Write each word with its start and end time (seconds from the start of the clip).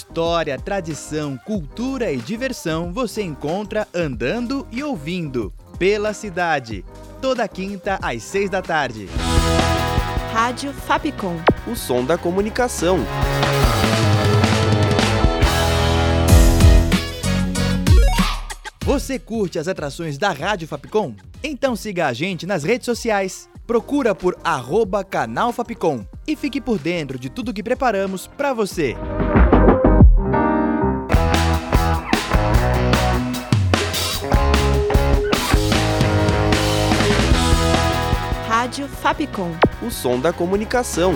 História, 0.00 0.58
tradição, 0.58 1.36
cultura 1.36 2.10
e 2.10 2.16
diversão 2.16 2.90
você 2.90 3.20
encontra 3.22 3.86
andando 3.94 4.66
e 4.72 4.82
ouvindo 4.82 5.52
pela 5.78 6.14
cidade. 6.14 6.82
Toda 7.20 7.46
quinta 7.46 7.98
às 8.00 8.22
seis 8.22 8.48
da 8.48 8.62
tarde. 8.62 9.10
Rádio 10.32 10.72
Fapcom. 10.72 11.36
O 11.70 11.76
som 11.76 12.02
da 12.02 12.16
comunicação. 12.16 12.98
Você 18.82 19.18
curte 19.18 19.58
as 19.58 19.68
atrações 19.68 20.16
da 20.16 20.32
Rádio 20.32 20.66
Fapcom? 20.66 21.14
Então 21.44 21.76
siga 21.76 22.06
a 22.06 22.14
gente 22.14 22.46
nas 22.46 22.64
redes 22.64 22.86
sociais. 22.86 23.50
Procura 23.66 24.14
por 24.14 24.36
arroba 24.42 25.04
canal 25.04 25.52
Fapcom 25.52 26.06
e 26.26 26.34
fique 26.34 26.58
por 26.58 26.78
dentro 26.78 27.18
de 27.18 27.28
tudo 27.28 27.52
que 27.52 27.62
preparamos 27.62 28.26
para 28.26 28.54
você. 28.54 28.96
Rádio 38.60 38.86
Fapcom. 38.88 39.52
O 39.80 39.90
som 39.90 40.20
da 40.20 40.34
comunicação. 40.34 41.14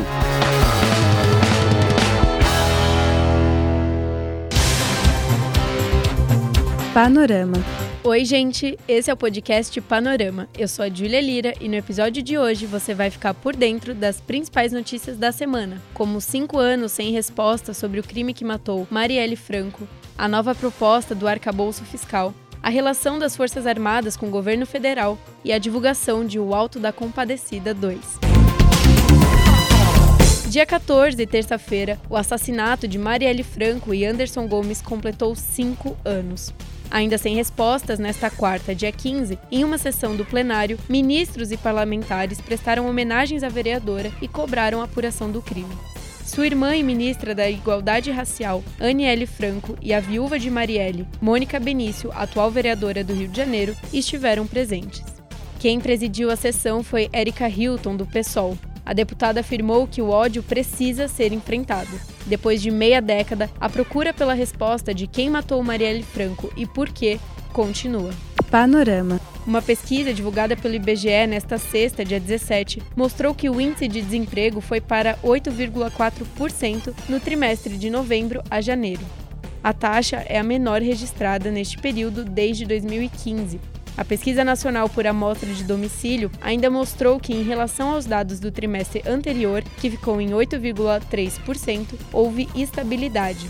Panorama. 6.94 7.58
Oi, 8.02 8.24
gente, 8.24 8.78
esse 8.88 9.10
é 9.10 9.12
o 9.12 9.16
podcast 9.18 9.78
Panorama. 9.82 10.48
Eu 10.56 10.66
sou 10.66 10.86
a 10.86 10.88
Júlia 10.88 11.20
Lira 11.20 11.52
e 11.60 11.68
no 11.68 11.74
episódio 11.74 12.22
de 12.22 12.38
hoje 12.38 12.64
você 12.64 12.94
vai 12.94 13.10
ficar 13.10 13.34
por 13.34 13.54
dentro 13.54 13.94
das 13.94 14.22
principais 14.22 14.72
notícias 14.72 15.18
da 15.18 15.30
semana, 15.30 15.82
como 15.92 16.22
cinco 16.22 16.58
anos 16.58 16.92
sem 16.92 17.12
resposta 17.12 17.74
sobre 17.74 18.00
o 18.00 18.02
crime 18.02 18.32
que 18.32 18.42
matou 18.42 18.88
Marielle 18.90 19.36
Franco, 19.36 19.86
a 20.16 20.26
nova 20.26 20.54
proposta 20.54 21.14
do 21.14 21.28
arcabouço 21.28 21.84
fiscal, 21.84 22.32
a 22.64 22.70
relação 22.70 23.18
das 23.18 23.36
Forças 23.36 23.66
Armadas 23.66 24.16
com 24.16 24.28
o 24.28 24.30
governo 24.30 24.64
federal 24.64 25.18
e 25.44 25.52
a 25.52 25.58
divulgação 25.58 26.24
de 26.24 26.38
O 26.38 26.54
Alto 26.54 26.80
da 26.80 26.94
Compadecida 26.94 27.74
2. 27.74 28.00
Dia 30.48 30.64
14, 30.64 31.26
terça-feira, 31.26 32.00
o 32.08 32.16
assassinato 32.16 32.88
de 32.88 32.96
Marielle 32.96 33.42
Franco 33.42 33.92
e 33.92 34.06
Anderson 34.06 34.48
Gomes 34.48 34.80
completou 34.80 35.34
cinco 35.34 35.94
anos. 36.06 36.54
Ainda 36.90 37.18
sem 37.18 37.36
respostas, 37.36 37.98
nesta 37.98 38.30
quarta, 38.30 38.74
dia 38.74 38.90
15, 38.90 39.38
em 39.52 39.62
uma 39.62 39.76
sessão 39.76 40.16
do 40.16 40.24
plenário, 40.24 40.78
ministros 40.88 41.52
e 41.52 41.58
parlamentares 41.58 42.40
prestaram 42.40 42.88
homenagens 42.88 43.42
à 43.42 43.50
vereadora 43.50 44.10
e 44.22 44.28
cobraram 44.28 44.80
a 44.80 44.84
apuração 44.84 45.30
do 45.30 45.42
crime. 45.42 45.76
Sua 46.34 46.46
irmã 46.46 46.74
e 46.74 46.82
ministra 46.82 47.32
da 47.32 47.48
Igualdade 47.48 48.10
Racial, 48.10 48.64
Aniele 48.80 49.24
Franco, 49.24 49.78
e 49.80 49.94
a 49.94 50.00
viúva 50.00 50.36
de 50.36 50.50
Marielle, 50.50 51.06
Mônica 51.20 51.60
Benício, 51.60 52.10
atual 52.12 52.50
vereadora 52.50 53.04
do 53.04 53.14
Rio 53.14 53.28
de 53.28 53.36
Janeiro, 53.36 53.76
estiveram 53.92 54.44
presentes. 54.44 55.04
Quem 55.60 55.78
presidiu 55.78 56.32
a 56.32 56.36
sessão 56.36 56.82
foi 56.82 57.08
Erika 57.12 57.48
Hilton, 57.48 57.94
do 57.94 58.04
PSOL, 58.04 58.58
a 58.84 58.92
deputada 58.92 59.40
afirmou 59.40 59.86
que 59.86 60.02
o 60.02 60.10
ódio 60.10 60.42
precisa 60.42 61.06
ser 61.06 61.32
enfrentado. 61.32 62.00
Depois 62.26 62.60
de 62.60 62.68
meia 62.68 63.00
década, 63.00 63.48
a 63.60 63.68
procura 63.68 64.12
pela 64.12 64.34
resposta 64.34 64.92
de 64.92 65.06
quem 65.06 65.30
matou 65.30 65.62
Marielle 65.62 66.02
Franco 66.02 66.52
e 66.56 66.66
por 66.66 66.88
quê 66.88 67.20
continua. 67.52 68.10
Panorama. 68.54 69.20
Uma 69.44 69.60
pesquisa 69.60 70.14
divulgada 70.14 70.56
pelo 70.56 70.76
IBGE 70.76 71.26
nesta 71.26 71.58
sexta, 71.58 72.04
dia 72.04 72.20
17, 72.20 72.80
mostrou 72.94 73.34
que 73.34 73.50
o 73.50 73.60
índice 73.60 73.88
de 73.88 74.00
desemprego 74.00 74.60
foi 74.60 74.80
para 74.80 75.16
8,4% 75.24 76.94
no 77.08 77.18
trimestre 77.18 77.76
de 77.76 77.90
novembro 77.90 78.44
a 78.48 78.60
janeiro. 78.60 79.04
A 79.60 79.72
taxa 79.72 80.24
é 80.28 80.38
a 80.38 80.44
menor 80.44 80.80
registrada 80.82 81.50
neste 81.50 81.78
período 81.78 82.24
desde 82.24 82.64
2015, 82.64 83.58
a 83.96 84.04
Pesquisa 84.04 84.44
Nacional 84.44 84.88
por 84.88 85.06
Amostra 85.06 85.52
de 85.52 85.62
Domicílio 85.62 86.28
ainda 86.40 86.68
mostrou 86.68 87.20
que, 87.20 87.32
em 87.32 87.44
relação 87.44 87.90
aos 87.92 88.04
dados 88.04 88.40
do 88.40 88.50
trimestre 88.50 89.02
anterior, 89.06 89.62
que 89.80 89.88
ficou 89.88 90.20
em 90.20 90.30
8,3%, 90.30 91.94
houve 92.12 92.48
estabilidade. 92.56 93.48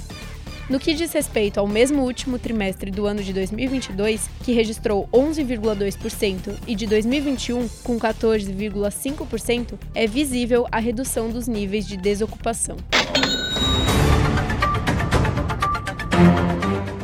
No 0.68 0.80
que 0.80 0.94
diz 0.94 1.12
respeito 1.12 1.60
ao 1.60 1.66
mesmo 1.66 2.02
último 2.02 2.38
trimestre 2.38 2.90
do 2.90 3.04
ano 3.04 3.22
de 3.22 3.34
2022, 3.34 4.30
que 4.42 4.52
registrou 4.52 5.06
11,2%, 5.12 6.58
e 6.66 6.74
de 6.74 6.86
2021, 6.86 7.68
com 7.82 7.98
14,5%, 7.98 9.78
é 9.94 10.06
visível 10.06 10.66
a 10.72 10.78
redução 10.78 11.28
dos 11.28 11.46
níveis 11.46 11.86
de 11.86 11.98
desocupação. 11.98 12.76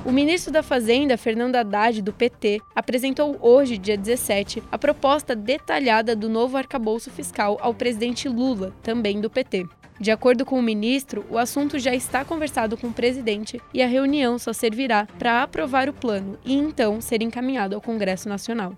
O 0.06 0.12
ministro 0.12 0.50
da 0.50 0.62
Fazenda, 0.62 1.19
Fernando 1.19 1.56
Haddad, 1.56 2.00
do 2.00 2.12
PT, 2.12 2.60
apresentou 2.75 3.38
hoje, 3.41 3.77
dia 3.77 3.97
17, 3.97 4.62
a 4.72 4.78
proposta 4.78 5.37
detalhada 5.37 6.16
do 6.16 6.28
novo 6.28 6.56
arcabouço 6.56 7.10
fiscal 7.10 7.59
ao 7.60 7.75
presidente 7.75 8.27
Lula, 8.28 8.75
também 8.82 9.21
do 9.21 9.28
PT. 9.28 9.66
De 10.00 10.10
acordo 10.10 10.46
com 10.46 10.58
o 10.58 10.62
ministro, 10.62 11.26
o 11.28 11.36
assunto 11.36 11.78
já 11.78 11.94
está 11.94 12.24
conversado 12.24 12.74
com 12.74 12.86
o 12.86 12.92
presidente 12.92 13.60
e 13.74 13.82
a 13.82 13.86
reunião 13.86 14.38
só 14.38 14.50
servirá 14.50 15.06
para 15.18 15.42
aprovar 15.42 15.90
o 15.90 15.92
plano 15.92 16.38
e 16.42 16.54
então 16.54 17.02
ser 17.02 17.20
encaminhado 17.20 17.74
ao 17.74 17.82
Congresso 17.82 18.26
Nacional. 18.26 18.72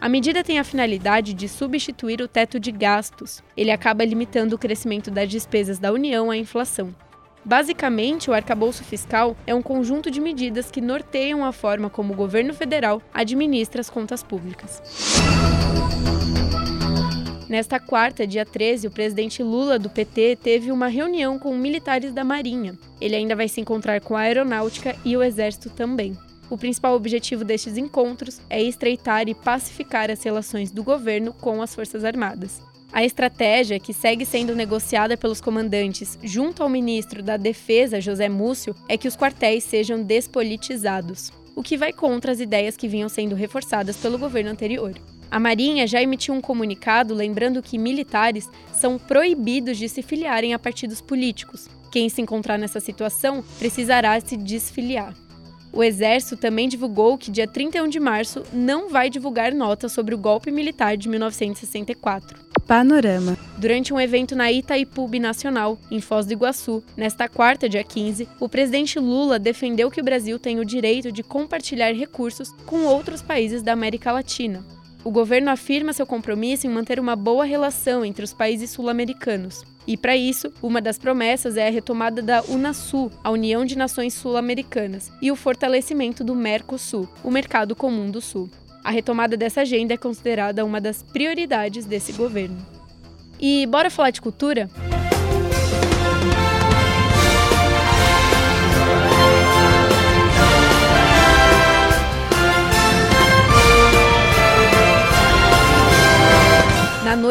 A 0.00 0.08
medida 0.08 0.44
tem 0.44 0.60
a 0.60 0.64
finalidade 0.64 1.34
de 1.34 1.48
substituir 1.48 2.20
o 2.20 2.28
teto 2.28 2.60
de 2.60 2.70
gastos. 2.70 3.42
Ele 3.56 3.72
acaba 3.72 4.04
limitando 4.04 4.54
o 4.54 4.58
crescimento 4.58 5.10
das 5.10 5.28
despesas 5.28 5.80
da 5.80 5.92
União 5.92 6.30
à 6.30 6.36
inflação. 6.36 6.94
Basicamente, 7.44 8.30
o 8.30 8.32
arcabouço 8.32 8.84
fiscal 8.84 9.36
é 9.46 9.54
um 9.54 9.62
conjunto 9.62 10.08
de 10.08 10.20
medidas 10.20 10.70
que 10.70 10.80
norteiam 10.80 11.44
a 11.44 11.50
forma 11.50 11.90
como 11.90 12.12
o 12.12 12.16
governo 12.16 12.54
federal 12.54 13.02
administra 13.12 13.80
as 13.80 13.90
contas 13.90 14.22
públicas. 14.22 14.80
Nesta 17.48 17.78
quarta, 17.78 18.26
dia 18.26 18.44
13, 18.44 18.86
o 18.86 18.90
presidente 18.90 19.42
Lula 19.42 19.78
do 19.78 19.90
PT 19.90 20.36
teve 20.42 20.72
uma 20.72 20.88
reunião 20.88 21.38
com 21.38 21.54
militares 21.54 22.12
da 22.12 22.24
Marinha. 22.24 22.78
Ele 23.00 23.14
ainda 23.14 23.36
vai 23.36 23.48
se 23.48 23.60
encontrar 23.60 24.00
com 24.00 24.16
a 24.16 24.20
Aeronáutica 24.20 24.96
e 25.04 25.14
o 25.16 25.22
Exército 25.22 25.68
também. 25.68 26.16
O 26.48 26.56
principal 26.56 26.94
objetivo 26.94 27.44
destes 27.44 27.76
encontros 27.76 28.40
é 28.48 28.62
estreitar 28.62 29.28
e 29.28 29.34
pacificar 29.34 30.10
as 30.10 30.22
relações 30.22 30.70
do 30.70 30.82
governo 30.82 31.32
com 31.34 31.60
as 31.60 31.74
Forças 31.74 32.04
Armadas. 32.04 32.62
A 32.92 33.04
estratégia, 33.04 33.80
que 33.80 33.92
segue 33.92 34.24
sendo 34.24 34.54
negociada 34.54 35.16
pelos 35.16 35.40
comandantes 35.40 36.18
junto 36.22 36.62
ao 36.62 36.68
ministro 36.68 37.22
da 37.22 37.36
Defesa, 37.36 38.00
José 38.00 38.28
Múcio, 38.28 38.74
é 38.88 38.96
que 38.96 39.08
os 39.08 39.16
quartéis 39.16 39.64
sejam 39.64 40.02
despolitizados, 40.02 41.32
o 41.56 41.62
que 41.62 41.76
vai 41.76 41.92
contra 41.92 42.32
as 42.32 42.40
ideias 42.40 42.76
que 42.76 42.88
vinham 42.88 43.08
sendo 43.08 43.34
reforçadas 43.34 43.96
pelo 43.96 44.18
governo 44.18 44.50
anterior. 44.50 44.94
A 45.30 45.40
Marinha 45.40 45.86
já 45.86 46.00
emitiu 46.00 46.34
um 46.34 46.40
comunicado 46.40 47.14
lembrando 47.14 47.62
que 47.62 47.78
militares 47.78 48.48
são 48.72 48.98
proibidos 48.98 49.78
de 49.78 49.88
se 49.88 50.02
filiarem 50.02 50.54
a 50.54 50.58
partidos 50.58 51.00
políticos. 51.00 51.68
Quem 51.90 52.08
se 52.08 52.20
encontrar 52.20 52.58
nessa 52.58 52.80
situação 52.80 53.44
precisará 53.58 54.18
se 54.20 54.36
desfiliar. 54.36 55.14
O 55.72 55.82
Exército 55.82 56.36
também 56.36 56.68
divulgou 56.68 57.18
que 57.18 57.32
dia 57.32 57.48
31 57.48 57.88
de 57.88 57.98
março 57.98 58.44
não 58.52 58.88
vai 58.88 59.10
divulgar 59.10 59.52
nota 59.52 59.88
sobre 59.88 60.14
o 60.14 60.18
golpe 60.18 60.52
militar 60.52 60.96
de 60.96 61.08
1964. 61.08 62.38
Panorama. 62.64 63.36
Durante 63.58 63.92
um 63.92 64.00
evento 64.00 64.36
na 64.36 64.52
Itaipu 64.52 65.08
Nacional, 65.20 65.76
em 65.90 66.00
Foz 66.00 66.26
do 66.26 66.32
Iguaçu, 66.32 66.82
nesta 66.96 67.28
quarta, 67.28 67.68
dia 67.68 67.82
15, 67.82 68.28
o 68.38 68.48
presidente 68.48 69.00
Lula 69.00 69.38
defendeu 69.38 69.90
que 69.90 70.00
o 70.00 70.04
Brasil 70.04 70.38
tem 70.38 70.60
o 70.60 70.64
direito 70.64 71.10
de 71.10 71.24
compartilhar 71.24 71.92
recursos 71.92 72.50
com 72.64 72.84
outros 72.84 73.20
países 73.20 73.60
da 73.60 73.72
América 73.72 74.12
Latina. 74.12 74.64
O 75.04 75.10
governo 75.10 75.50
afirma 75.50 75.92
seu 75.92 76.06
compromisso 76.06 76.66
em 76.66 76.70
manter 76.70 76.98
uma 76.98 77.14
boa 77.14 77.44
relação 77.44 78.02
entre 78.02 78.24
os 78.24 78.32
países 78.32 78.70
sul-americanos. 78.70 79.62
E 79.86 79.98
para 79.98 80.16
isso, 80.16 80.50
uma 80.62 80.80
das 80.80 80.98
promessas 80.98 81.58
é 81.58 81.68
a 81.68 81.70
retomada 81.70 82.22
da 82.22 82.42
Unasul, 82.44 83.10
a 83.22 83.30
União 83.30 83.66
de 83.66 83.76
Nações 83.76 84.14
Sul-Americanas, 84.14 85.12
e 85.20 85.30
o 85.30 85.36
fortalecimento 85.36 86.24
do 86.24 86.34
Mercosul, 86.34 87.06
o 87.22 87.30
Mercado 87.30 87.76
Comum 87.76 88.10
do 88.10 88.22
Sul. 88.22 88.48
A 88.82 88.90
retomada 88.90 89.36
dessa 89.36 89.60
agenda 89.60 89.92
é 89.92 89.98
considerada 89.98 90.64
uma 90.64 90.80
das 90.80 91.02
prioridades 91.02 91.84
desse 91.84 92.12
governo. 92.12 92.56
E 93.38 93.66
bora 93.66 93.90
falar 93.90 94.10
de 94.10 94.22
cultura? 94.22 94.70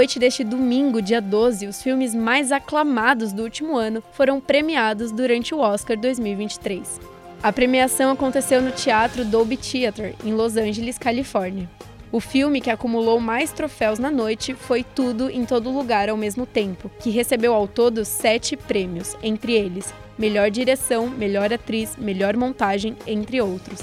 Noite 0.03 0.19
deste 0.19 0.43
domingo, 0.43 1.01
dia 1.01 1.21
12, 1.21 1.65
os 1.65 1.81
filmes 1.81 2.13
mais 2.13 2.51
aclamados 2.51 3.31
do 3.31 3.41
último 3.41 3.77
ano 3.77 4.03
foram 4.11 4.37
premiados 4.41 5.13
durante 5.13 5.55
o 5.55 5.59
Oscar 5.59 5.97
2023. 5.97 6.99
A 7.41 7.53
premiação 7.53 8.11
aconteceu 8.11 8.61
no 8.61 8.71
Teatro 8.71 9.23
Dolby 9.23 9.55
Theatre, 9.55 10.13
em 10.25 10.33
Los 10.33 10.57
Angeles, 10.57 10.97
Califórnia. 10.97 11.69
O 12.11 12.19
filme 12.19 12.59
que 12.59 12.69
acumulou 12.69 13.17
mais 13.21 13.53
troféus 13.53 13.97
na 13.97 14.11
noite 14.11 14.53
foi 14.53 14.83
Tudo 14.83 15.29
em 15.29 15.45
Todo 15.45 15.71
Lugar 15.71 16.09
ao 16.09 16.17
mesmo 16.17 16.45
tempo, 16.45 16.91
que 16.99 17.09
recebeu 17.09 17.53
ao 17.53 17.65
todo 17.65 18.03
sete 18.03 18.57
prêmios, 18.57 19.15
entre 19.23 19.53
eles 19.53 19.93
melhor 20.17 20.51
direção, 20.51 21.07
melhor 21.07 21.53
atriz, 21.53 21.95
melhor 21.97 22.35
montagem, 22.35 22.97
entre 23.07 23.39
outros. 23.41 23.79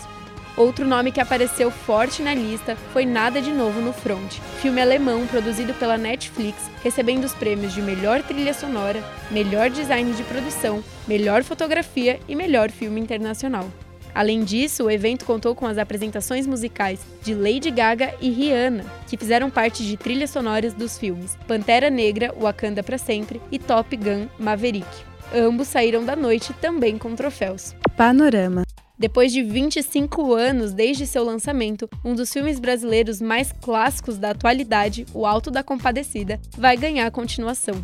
Outro 0.57 0.87
nome 0.87 1.13
que 1.13 1.21
apareceu 1.21 1.71
forte 1.71 2.23
na 2.23 2.35
lista 2.35 2.77
foi 2.93 3.07
Nada 3.07 3.41
de 3.41 3.51
Novo 3.51 3.81
no 3.81 3.93
Front, 3.93 4.39
filme 4.61 4.81
alemão 4.81 5.27
produzido 5.27 5.73
pela 5.75 5.97
Netflix, 5.97 6.69
recebendo 6.83 7.25
os 7.25 7.35
prêmios 7.35 7.73
de 7.73 7.81
melhor 7.81 8.23
trilha 8.23 8.53
sonora, 8.53 9.03
melhor 9.31 9.71
design 9.71 10.13
de 10.13 10.23
produção, 10.25 10.83
melhor 11.07 11.43
fotografia 11.45 12.19
e 12.29 12.35
melhor 12.35 12.71
filme 12.71 13.01
internacional. 13.01 13.69
Além 14.15 14.43
disso, 14.43 14.85
o 14.85 14.91
evento 14.91 15.25
contou 15.25 15.55
com 15.55 15.67
as 15.67 15.79
apresentações 15.79 16.47
musicais 16.47 17.01
de 17.23 17.33
Lady 17.33 17.71
Gaga 17.71 18.13
e 18.21 18.29
Rihanna, 18.29 18.85
que 19.09 19.17
fizeram 19.17 19.49
parte 19.49 19.85
de 19.85 19.97
trilhas 19.97 20.31
sonoras 20.31 20.75
dos 20.75 20.99
filmes 20.99 21.39
Pantera 21.47 21.89
Negra, 21.89 22.35
Wakanda 22.39 22.83
para 22.83 22.99
Sempre 22.99 23.41
e 23.53 23.59
Top 23.59 23.97
Gun 23.97 24.27
Maverick. 24.39 24.89
Ambos 25.33 25.69
saíram 25.69 26.05
da 26.05 26.17
noite 26.17 26.53
também 26.55 26.99
com 26.99 27.15
troféus. 27.15 27.75
Panorama. 27.97 28.65
Depois 29.01 29.33
de 29.33 29.43
25 29.43 30.35
anos 30.35 30.75
desde 30.75 31.07
seu 31.07 31.25
lançamento, 31.25 31.89
um 32.05 32.15
dos 32.15 32.31
filmes 32.31 32.61
brasileiros 32.61 33.19
mais 33.19 33.51
clássicos 33.51 34.19
da 34.19 34.33
atualidade, 34.33 35.07
O 35.15 35.25
Alto 35.25 35.51
da 35.51 35.63
Compadecida, 35.63 36.39
vai 36.59 36.77
ganhar 36.77 37.11
continuação. 37.11 37.83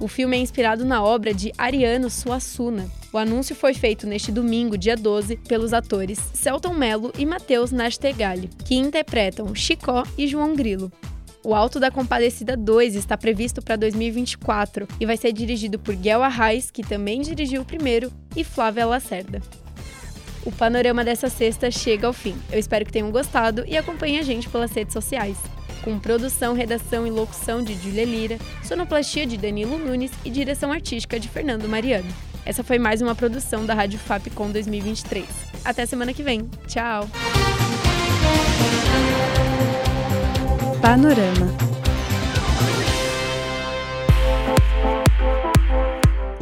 O 0.00 0.08
filme 0.08 0.38
é 0.38 0.40
inspirado 0.40 0.82
na 0.82 1.04
obra 1.04 1.34
de 1.34 1.52
Ariano 1.58 2.08
Suassuna. 2.08 2.90
O 3.12 3.18
anúncio 3.18 3.54
foi 3.54 3.74
feito 3.74 4.06
neste 4.06 4.32
domingo, 4.32 4.78
dia 4.78 4.96
12, 4.96 5.36
pelos 5.36 5.74
atores 5.74 6.18
Celton 6.32 6.72
Mello 6.72 7.12
e 7.18 7.26
Matheus 7.26 7.70
Nastegali, 7.70 8.48
que 8.64 8.74
interpretam 8.74 9.54
Chicó 9.54 10.02
e 10.16 10.26
João 10.26 10.54
Grilo. 10.54 10.90
O 11.44 11.54
Alto 11.54 11.78
da 11.78 11.90
Compadecida 11.90 12.56
2 12.56 12.94
está 12.94 13.18
previsto 13.18 13.60
para 13.60 13.76
2024 13.76 14.88
e 14.98 15.04
vai 15.04 15.18
ser 15.18 15.30
dirigido 15.30 15.78
por 15.78 15.94
Guel 15.94 16.22
Arraes, 16.22 16.70
que 16.70 16.82
também 16.82 17.20
dirigiu 17.20 17.60
o 17.60 17.66
primeiro, 17.66 18.10
e 18.34 18.42
Flávia 18.42 18.86
Lacerda. 18.86 19.42
O 20.44 20.52
panorama 20.52 21.04
dessa 21.04 21.28
sexta 21.28 21.70
chega 21.70 22.06
ao 22.06 22.12
fim. 22.12 22.36
Eu 22.52 22.58
espero 22.58 22.84
que 22.84 22.92
tenham 22.92 23.10
gostado 23.10 23.64
e 23.66 23.76
acompanhem 23.76 24.18
a 24.18 24.22
gente 24.22 24.48
pelas 24.48 24.72
redes 24.72 24.92
sociais 24.92 25.38
com 25.84 25.98
produção, 25.98 26.54
redação 26.54 27.06
e 27.06 27.10
locução 27.10 27.62
de 27.62 27.74
Julia 27.74 28.06
Lira, 28.06 28.38
sonoplastia 28.62 29.26
de 29.26 29.36
Danilo 29.36 29.78
Nunes 29.78 30.10
e 30.24 30.30
direção 30.30 30.72
artística 30.72 31.20
de 31.20 31.28
Fernando 31.28 31.68
Mariano. 31.68 32.08
Essa 32.46 32.64
foi 32.64 32.78
mais 32.78 33.02
uma 33.02 33.14
produção 33.14 33.66
da 33.66 33.74
Rádio 33.74 33.98
Fapcom 33.98 34.50
2023. 34.50 35.26
Até 35.64 35.84
semana 35.84 36.14
que 36.14 36.22
vem. 36.22 36.48
Tchau! 36.66 37.08
Panorama. 40.80 41.63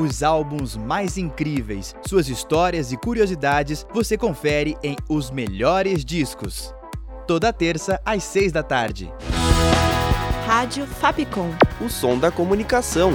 Os 0.02 0.20
álbuns 0.20 0.76
mais 0.76 1.16
incríveis, 1.16 1.94
suas 2.04 2.28
histórias 2.28 2.90
e 2.90 2.96
curiosidades 2.96 3.86
você 3.94 4.18
confere 4.18 4.76
em 4.82 4.96
Os 5.08 5.30
Melhores 5.30 6.04
Discos. 6.04 6.74
Toda 7.24 7.52
terça 7.52 8.00
às 8.04 8.24
seis 8.24 8.50
da 8.50 8.64
tarde. 8.64 9.08
Rádio 10.44 10.88
Fapcom. 10.88 11.50
O 11.80 11.88
som 11.88 12.18
da 12.18 12.32
comunicação. 12.32 13.12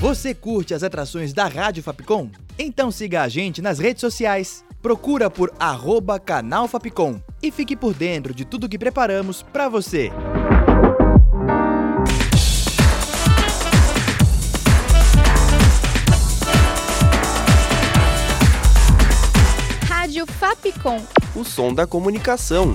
Você 0.00 0.32
curte 0.32 0.72
as 0.72 0.82
atrações 0.82 1.34
da 1.34 1.46
Rádio 1.46 1.82
Fapcom? 1.82 2.30
Então 2.58 2.90
siga 2.90 3.20
a 3.20 3.28
gente 3.28 3.60
nas 3.60 3.78
redes 3.78 4.00
sociais. 4.00 4.64
Procura 4.80 5.28
por 5.28 5.52
arroba 5.60 6.18
canal 6.18 6.66
Fapcom 6.66 7.20
e 7.42 7.50
fique 7.50 7.76
por 7.76 7.92
dentro 7.92 8.32
de 8.32 8.46
tudo 8.46 8.68
que 8.68 8.78
preparamos 8.78 9.42
para 9.42 9.68
você. 9.68 10.10
Fapcom. 20.88 21.02
O 21.34 21.44
som 21.44 21.74
da 21.74 21.86
comunicação. 21.86 22.72